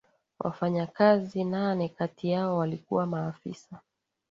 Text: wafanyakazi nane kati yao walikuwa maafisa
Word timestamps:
wafanyakazi 0.39 1.43
nane 1.43 1.87
kati 1.89 2.29
yao 2.29 2.57
walikuwa 2.57 3.05
maafisa 3.05 3.79